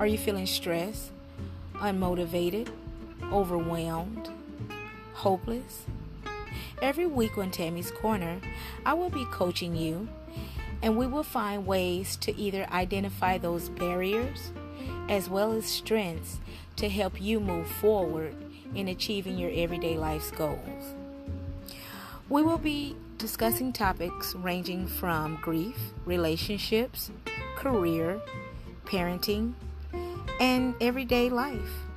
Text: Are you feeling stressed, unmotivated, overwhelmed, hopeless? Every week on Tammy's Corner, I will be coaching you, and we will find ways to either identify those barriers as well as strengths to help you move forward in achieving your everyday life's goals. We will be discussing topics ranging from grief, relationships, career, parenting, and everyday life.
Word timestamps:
Are 0.00 0.06
you 0.06 0.16
feeling 0.16 0.46
stressed, 0.46 1.10
unmotivated, 1.74 2.70
overwhelmed, 3.30 4.30
hopeless? 5.12 5.84
Every 6.80 7.04
week 7.04 7.36
on 7.36 7.50
Tammy's 7.50 7.90
Corner, 7.90 8.40
I 8.86 8.94
will 8.94 9.10
be 9.10 9.26
coaching 9.26 9.76
you, 9.76 10.08
and 10.80 10.96
we 10.96 11.06
will 11.06 11.22
find 11.22 11.66
ways 11.66 12.16
to 12.16 12.34
either 12.34 12.66
identify 12.72 13.36
those 13.36 13.68
barriers 13.68 14.52
as 15.10 15.28
well 15.28 15.52
as 15.52 15.66
strengths 15.66 16.38
to 16.76 16.88
help 16.88 17.20
you 17.20 17.38
move 17.38 17.66
forward 17.66 18.34
in 18.74 18.88
achieving 18.88 19.36
your 19.36 19.50
everyday 19.52 19.98
life's 19.98 20.30
goals. 20.30 20.94
We 22.30 22.40
will 22.42 22.56
be 22.56 22.96
discussing 23.18 23.74
topics 23.74 24.34
ranging 24.34 24.86
from 24.86 25.38
grief, 25.42 25.76
relationships, 26.06 27.10
career, 27.56 28.22
parenting, 28.86 29.52
and 30.40 30.74
everyday 30.80 31.28
life. 31.28 31.89